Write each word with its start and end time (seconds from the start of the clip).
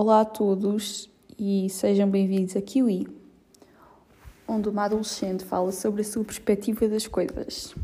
Olá 0.00 0.20
a 0.20 0.24
todos 0.24 1.10
e 1.36 1.68
sejam 1.70 2.08
bem-vindos 2.08 2.54
a 2.54 2.62
Kiwi, 2.62 3.08
onde 4.46 4.68
uma 4.68 4.84
adolescente 4.84 5.44
fala 5.44 5.72
sobre 5.72 6.02
a 6.02 6.04
sua 6.04 6.22
perspectiva 6.22 6.86
das 6.86 7.08
coisas. 7.08 7.74